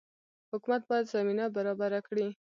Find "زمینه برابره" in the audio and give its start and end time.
1.15-1.99